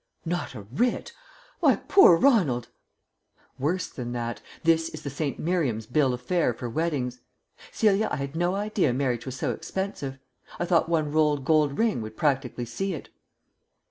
"Not 0.25 0.55
a 0.55 0.63
writ? 0.63 1.13
My 1.61 1.75
poor 1.75 2.17
Ronald!" 2.17 2.69
"Worse 3.59 3.87
than 3.87 4.13
that. 4.13 4.41
This 4.63 4.89
is 4.89 5.03
the 5.03 5.11
St. 5.11 5.37
Miriam's 5.37 5.85
bill 5.85 6.11
of 6.11 6.23
fare 6.23 6.55
for 6.55 6.67
weddings. 6.67 7.19
Celia, 7.71 8.07
I 8.11 8.15
had 8.15 8.35
no 8.35 8.55
idea 8.55 8.93
marriage 8.93 9.27
was 9.27 9.35
so 9.35 9.51
expensive. 9.51 10.17
I 10.57 10.65
thought 10.65 10.89
one 10.89 11.11
rolled 11.11 11.45
gold 11.45 11.77
ring 11.77 12.01
would 12.01 12.17
practically 12.17 12.65
see 12.65 12.95
it." 12.95 13.09